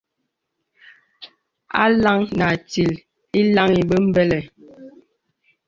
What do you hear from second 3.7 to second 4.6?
bə̀mbələ̀.